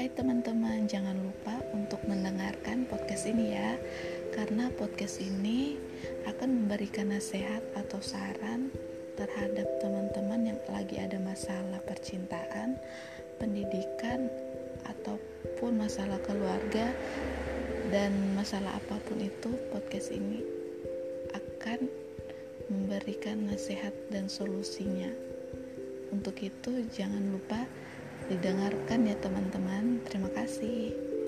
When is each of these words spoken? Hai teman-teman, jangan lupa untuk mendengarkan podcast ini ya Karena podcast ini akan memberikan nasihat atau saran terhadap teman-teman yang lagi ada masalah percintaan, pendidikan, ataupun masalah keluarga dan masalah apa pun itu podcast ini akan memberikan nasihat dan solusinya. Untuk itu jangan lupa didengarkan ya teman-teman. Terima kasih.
Hai 0.00 0.08
teman-teman, 0.16 0.88
jangan 0.88 1.12
lupa 1.12 1.60
untuk 1.76 2.00
mendengarkan 2.08 2.88
podcast 2.88 3.28
ini 3.28 3.52
ya 3.52 3.76
Karena 4.32 4.72
podcast 4.72 5.20
ini 5.20 5.76
akan 6.24 6.64
memberikan 6.64 7.12
nasihat 7.12 7.60
atau 7.76 8.00
saran 8.00 8.72
terhadap 9.20 9.68
teman-teman 9.84 10.48
yang 10.48 10.60
lagi 10.72 10.96
ada 10.96 11.20
masalah 11.20 11.84
percintaan, 11.84 12.80
pendidikan, 13.36 14.32
ataupun 14.88 15.76
masalah 15.76 16.16
keluarga 16.24 16.96
dan 17.92 18.16
masalah 18.32 18.80
apa 18.80 18.96
pun 19.04 19.20
itu 19.20 19.52
podcast 19.68 20.16
ini 20.16 20.40
akan 21.36 21.84
memberikan 22.72 23.52
nasihat 23.52 23.92
dan 24.08 24.32
solusinya. 24.32 25.12
Untuk 26.08 26.40
itu 26.40 26.88
jangan 26.88 27.36
lupa 27.36 27.68
didengarkan 28.28 29.08
ya 29.08 29.16
teman-teman. 29.22 30.02
Terima 30.04 30.28
kasih. 30.34 31.19